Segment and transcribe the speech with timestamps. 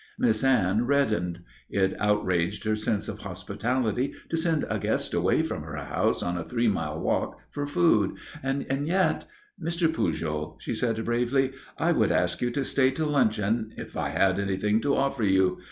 [0.17, 1.43] Miss Anne reddened.
[1.69, 6.39] It outraged her sense of hospitality to send a guest away from her house on
[6.39, 8.17] a three mile walk for food.
[8.41, 9.25] And yet
[9.63, 9.93] "Mr.
[9.93, 14.39] Pujol," she said bravely, "I would ask you to stay to luncheon if I had
[14.39, 15.59] anything to offer you.